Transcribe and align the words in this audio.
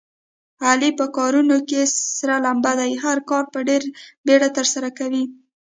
علي 0.67 0.89
په 0.99 1.05
کارونو 1.17 1.57
کې 1.69 1.81
سره 2.19 2.35
لمبه 2.45 2.71
دی. 2.79 2.91
هر 3.03 3.17
کار 3.29 3.43
په 3.53 3.59
ډېره 3.67 3.87
بیړه 4.25 4.49
ترسره 4.57 4.89
کوي. 4.99 5.23